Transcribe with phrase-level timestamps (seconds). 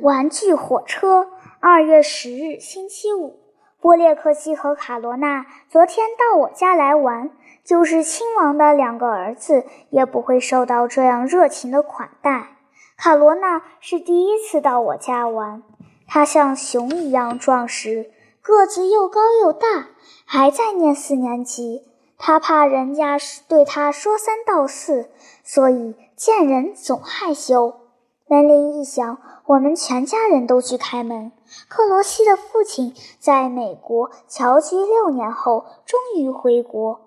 [0.00, 1.28] 玩具火车。
[1.60, 3.40] 二月十日，星期五。
[3.80, 7.30] 波列克西和卡罗娜昨天到我家来玩，
[7.62, 12.56] 就是亲王的两个儿子也不会受到这样热情的款待。
[12.96, 15.62] 卡罗娜是第一次到我家玩，
[16.08, 18.10] 他像熊一样壮实，
[18.42, 19.90] 个子又高又大，
[20.24, 21.82] 还在念四年级。
[22.18, 25.10] 他怕人家对他说三道四，
[25.44, 27.85] 所以见人总害羞。
[28.28, 31.30] 门铃一响，我们全家人都去开门。
[31.68, 37.02] 克罗西的父亲在美国侨居六年后，终于回国，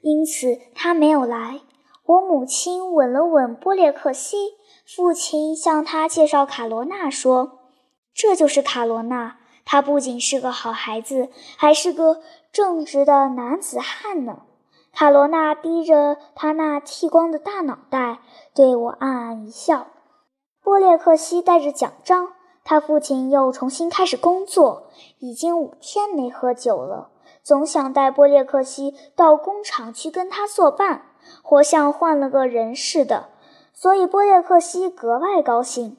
[0.00, 1.60] 因此他没有来。
[2.04, 7.60] 我母亲吻了吻波列克西，父亲向他介绍卡罗娜，说
[8.12, 14.42] ：“这就是卡罗娜，他不仅是个好孩子，还是个正直的男子汉呢。”
[14.92, 18.18] 卡罗娜低着他那剃光的大脑袋，
[18.52, 19.86] 对我暗暗一笑。
[20.66, 22.32] 波列克西带着奖章，
[22.64, 24.88] 他父亲又重新开始工作，
[25.20, 27.10] 已经五天没喝酒了，
[27.40, 31.02] 总想带波列克西到工厂去跟他作伴，
[31.40, 33.28] 活像换了个人似的，
[33.72, 35.96] 所以波列克西格外高兴。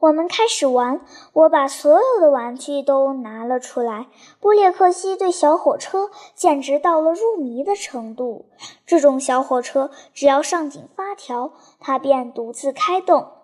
[0.00, 1.00] 我们开始玩，
[1.32, 4.08] 我把所有的玩具都拿了出来。
[4.40, 8.46] 波列克西对小火车简直到了入迷的程度，
[8.84, 13.37] 这种小火车只要上紧发条，它便独自开动。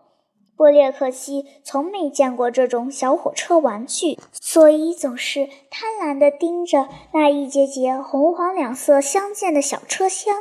[0.56, 10.34] 波列克西从没见过这种小火车玩具，所以总是贪婪地盯着那一节节红黄两色相间的小车厢。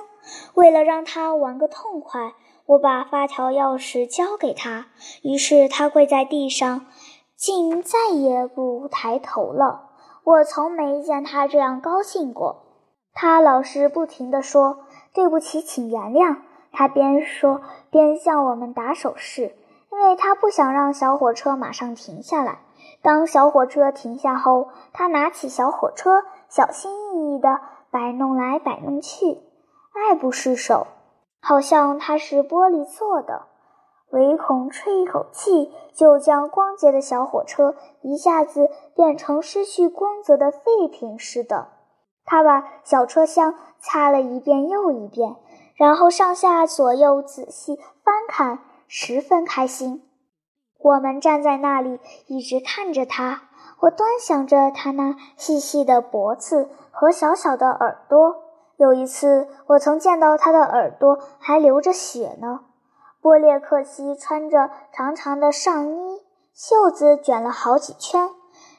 [0.54, 2.34] 为了让他玩个痛快，
[2.66, 4.88] 我把发条钥匙交给他，
[5.24, 6.86] 于是他跪在地上，
[7.36, 9.90] 竟再也不抬头了。
[10.24, 12.64] 我从没见他这样高兴过。
[13.14, 16.38] 他老是不停地说：“对不起，请原谅。”
[16.72, 19.56] 他边说边向我们打手势。
[19.94, 22.60] 因为他不想让小火车马上停下来。
[23.04, 27.60] 当小火车停下后，他拿起小火车，小心翼翼地
[27.92, 29.44] 摆弄来摆弄去，
[29.94, 30.88] 爱不释手，
[31.42, 33.44] 好像它是玻璃做的，
[34.10, 41.68] 唯恐吹一口气就将光洁的小火车一下子变成失去光泽的废品似的。
[42.26, 45.36] 他把小车厢擦了一遍又一遍，
[45.76, 48.60] 然后上下左右仔细翻看。
[48.88, 50.04] 十分开心，
[50.80, 53.44] 我们站在那里一直看着他。
[53.82, 58.44] 我端详着他那细细的脖子和小小的耳朵。
[58.78, 62.62] 有一次，我曾见到他的耳朵还流着血呢。
[63.22, 66.22] 波列克西穿着长长的上衣，
[66.54, 68.30] 袖子卷了好几圈，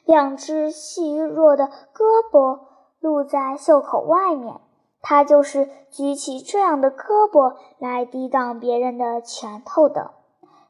[0.05, 2.59] 两只细弱的胳膊
[2.99, 4.61] 露在袖口外面。
[5.07, 10.15] 他就是举起这样的胳膊来抵挡别人的拳头的。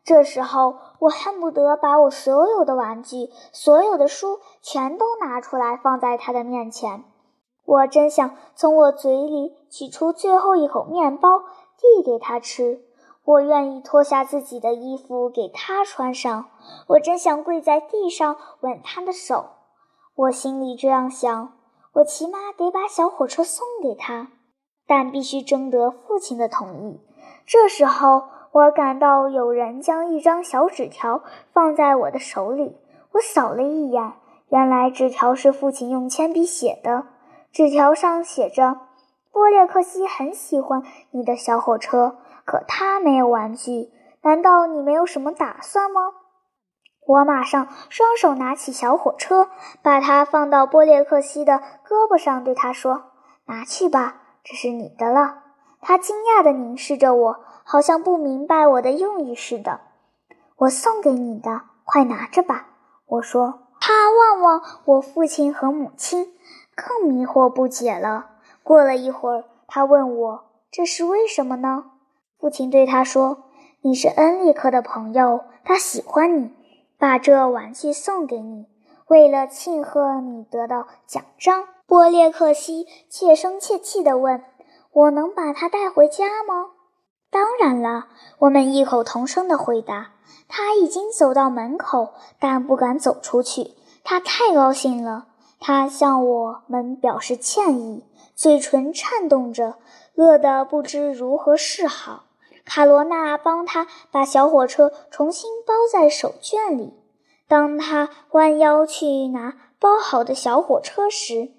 [0.03, 7.05] 这时候，我恨不得把我所有的玩具、所有的书全都拿出来放在他的面前。
[7.63, 11.39] 我真想从我嘴里取出最后一口面包
[11.77, 12.81] 递给他吃。
[13.23, 16.47] 我愿意脱下自己的衣服给他穿上。
[16.89, 19.45] 我真想跪在地上吻他的手。
[20.13, 21.53] 我心里这样想。
[21.95, 24.27] 我起码得把小火车送给他，
[24.85, 26.99] 但必须征得父亲的同意。
[27.45, 31.23] 这时候，我感到有人将一张小纸条
[31.53, 32.77] 放在我的手里。
[33.13, 34.13] 我扫了一眼，
[34.49, 37.05] 原来纸条是父亲用铅笔写的。
[37.53, 38.81] 纸条上写着
[39.31, 43.89] ：“波列克西很喜欢你的小火车，可他没有玩具。
[44.23, 46.01] 难道你没有什么打算吗？”
[47.05, 49.49] 我马上双手拿起小火车，
[49.81, 53.11] 把它放到波列克西的胳膊上，对他说
[53.45, 55.43] ：“拿去吧，这是你的了。”
[55.81, 59.81] 他惊讶地凝视着我，好像不明白我的用意似的。
[60.57, 62.67] “我送给你的，快拿着吧。”
[63.07, 63.61] 我说。
[63.87, 66.33] 他望望我父亲和母亲，
[66.75, 68.31] 更迷惑不解了。
[68.63, 71.83] 过了一会儿，他问我：“这是为什么呢？”
[72.39, 73.43] 父亲对他说
[73.83, 76.51] ：“你是恩利克的朋友，他喜欢你。”
[76.97, 78.65] 把这玩具送给你，
[79.07, 81.65] 为了庆贺你得到奖章。
[81.87, 84.43] 波列克西怯声怯气地问
[84.91, 86.71] ：“我能把它带回家吗
[87.29, 88.07] ？”“当然了。”
[88.39, 90.11] 我们异口同声地回答。
[90.47, 93.73] 他已经走到门口，但不敢走出去。
[94.03, 95.27] 他太高兴了，
[95.59, 98.05] 他向我们表示歉意，
[98.35, 99.75] 嘴唇颤动着，
[100.13, 102.25] 乐得不知如何是好。
[102.75, 106.93] 卡罗娜帮他把小火车重新包在手绢里。
[107.47, 111.51] 当他弯腰去拿包好的小火车时，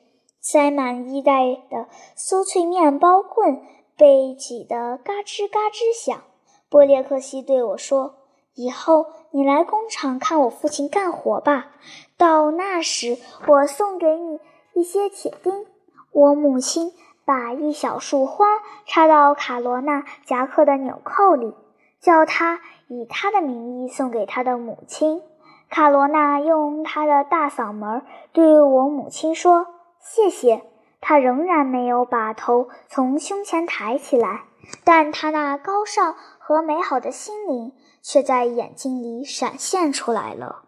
[0.42, 1.32] 塞满衣袋
[1.70, 1.86] 的
[2.18, 3.62] 酥脆面包棍
[3.96, 6.22] 被挤得嘎吱嘎吱响。
[6.68, 8.16] 波列克西对我说
[8.54, 11.68] ：“以后你来工厂看我父亲干活吧。
[12.18, 13.16] 到那时，
[13.46, 14.38] 我送给你
[14.74, 15.64] 一些铁钉。”
[16.12, 16.92] 我母亲
[17.26, 18.46] 把一小束花
[18.86, 21.54] 插到卡罗娜夹克的纽扣里，
[22.00, 25.20] 叫他以他的名义送给他的母亲。
[25.68, 28.02] 卡罗娜用她的大嗓门
[28.32, 29.66] 对我母亲说
[29.98, 30.62] ：“谢谢。”
[31.02, 34.44] 她仍然没有把头从胸前抬起来，
[34.84, 40.65] 但她那高尚和美好的心灵却在眼睛里闪现出来了。